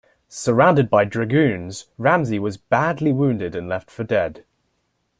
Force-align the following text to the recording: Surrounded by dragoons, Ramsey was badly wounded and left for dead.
Surrounded 0.29 0.89
by 0.89 1.05
dragoons, 1.05 1.85
Ramsey 1.99 2.39
was 2.39 2.57
badly 2.57 3.11
wounded 3.13 3.55
and 3.55 3.69
left 3.69 3.91
for 3.91 4.03
dead. 4.03 4.43